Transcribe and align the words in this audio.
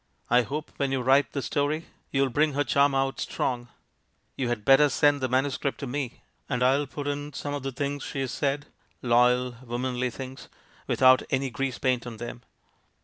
I 0.31 0.41
hope, 0.41 0.71
when 0.77 0.91
you 0.91 1.03
write 1.03 1.31
the 1.31 1.43
story, 1.43 1.85
you'll 2.09 2.31
bring 2.31 2.53
her 2.53 2.63
charm 2.63 2.95
out 2.95 3.19
strong; 3.19 3.67
you 4.35 4.49
had 4.49 4.65
better 4.65 4.89
send 4.89 5.21
the 5.21 5.29
manuscript 5.29 5.79
to 5.81 5.85
me, 5.85 6.23
and 6.49 6.63
I'll 6.63 6.87
put 6.87 7.05
in 7.05 7.33
some 7.33 7.53
of 7.53 7.61
the 7.61 7.71
things 7.71 8.01
she 8.01 8.21
has 8.21 8.31
said— 8.31 8.65
loyal, 9.03 9.57
womanly 9.63 10.09
things, 10.09 10.47
without 10.87 11.21
any 11.29 11.51
grease 11.51 11.77
paint 11.77 12.07
on 12.07 12.19
'em. 12.19 12.41